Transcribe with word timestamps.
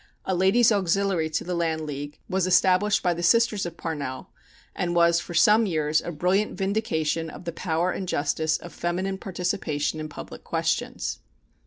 A 0.25 0.33
Ladies' 0.33 0.71
Auxiliary 0.71 1.29
to 1.29 1.43
the 1.43 1.53
Land 1.53 1.81
League 1.81 2.17
was 2.27 2.47
established 2.47 3.03
by 3.03 3.13
the 3.13 3.21
sisters 3.21 3.67
of 3.67 3.77
Parnell, 3.77 4.31
and 4.75 4.95
was 4.95 5.19
for 5.19 5.35
some 5.35 5.67
years 5.67 6.01
a 6.01 6.11
brilliant 6.11 6.57
vindication 6.57 7.29
of 7.29 7.45
the 7.45 7.51
power 7.53 7.91
and 7.91 8.07
justice 8.07 8.57
of 8.57 8.73
feminine 8.73 9.19
participation 9.19 9.99
in 9.99 10.09
public 10.09 10.43
questions. 10.43 11.19